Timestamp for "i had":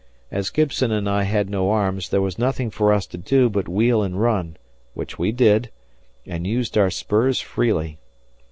1.07-1.47